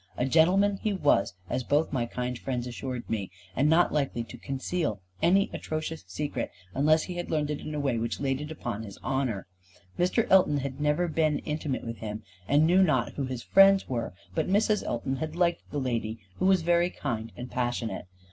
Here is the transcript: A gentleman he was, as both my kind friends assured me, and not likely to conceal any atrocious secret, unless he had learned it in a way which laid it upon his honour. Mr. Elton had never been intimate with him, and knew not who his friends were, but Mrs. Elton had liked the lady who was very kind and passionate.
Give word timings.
A 0.17 0.25
gentleman 0.25 0.79
he 0.81 0.93
was, 0.93 1.35
as 1.47 1.63
both 1.63 1.93
my 1.93 2.07
kind 2.07 2.35
friends 2.39 2.65
assured 2.65 3.07
me, 3.07 3.29
and 3.55 3.69
not 3.69 3.93
likely 3.93 4.23
to 4.23 4.37
conceal 4.39 4.99
any 5.21 5.51
atrocious 5.53 6.03
secret, 6.07 6.49
unless 6.73 7.03
he 7.03 7.17
had 7.17 7.29
learned 7.29 7.51
it 7.51 7.59
in 7.59 7.75
a 7.75 7.79
way 7.79 7.99
which 7.99 8.19
laid 8.19 8.41
it 8.41 8.49
upon 8.49 8.81
his 8.81 8.97
honour. 9.03 9.45
Mr. 9.99 10.25
Elton 10.31 10.57
had 10.57 10.81
never 10.81 11.07
been 11.07 11.37
intimate 11.45 11.83
with 11.83 11.97
him, 11.97 12.23
and 12.47 12.65
knew 12.65 12.81
not 12.81 13.11
who 13.13 13.25
his 13.25 13.43
friends 13.43 13.87
were, 13.87 14.11
but 14.33 14.47
Mrs. 14.49 14.83
Elton 14.83 15.17
had 15.17 15.35
liked 15.35 15.69
the 15.69 15.77
lady 15.79 16.17
who 16.39 16.45
was 16.47 16.63
very 16.63 16.89
kind 16.89 17.31
and 17.37 17.51
passionate. 17.51 18.05